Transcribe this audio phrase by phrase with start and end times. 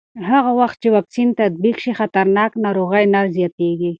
[0.31, 3.89] هغه وخت چې واکسین تطبیق شي، خطرناک ناروغۍ نه زیاتېږي.